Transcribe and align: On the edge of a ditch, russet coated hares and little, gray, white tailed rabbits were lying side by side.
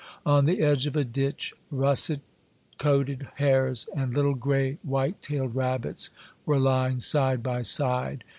On 0.25 0.45
the 0.45 0.61
edge 0.61 0.87
of 0.87 0.95
a 0.95 1.03
ditch, 1.03 1.53
russet 1.69 2.21
coated 2.79 3.27
hares 3.35 3.87
and 3.95 4.11
little, 4.15 4.33
gray, 4.33 4.79
white 4.81 5.21
tailed 5.21 5.53
rabbits 5.53 6.09
were 6.43 6.57
lying 6.57 6.99
side 6.99 7.43
by 7.43 7.61
side. 7.61 8.23